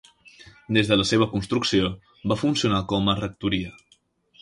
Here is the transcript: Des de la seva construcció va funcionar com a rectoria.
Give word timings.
Des 0.77 0.89
de 0.91 0.97
la 1.01 1.05
seva 1.09 1.27
construcció 1.35 1.91
va 2.33 2.41
funcionar 2.47 2.83
com 2.95 3.15
a 3.15 3.19
rectoria. 3.25 3.79